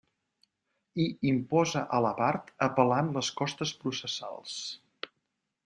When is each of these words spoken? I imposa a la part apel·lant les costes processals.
I 1.03 1.05
imposa 1.31 1.83
a 1.97 1.99
la 2.05 2.13
part 2.21 2.49
apel·lant 2.69 3.13
les 3.19 3.29
costes 3.43 3.75
processals. 3.85 4.57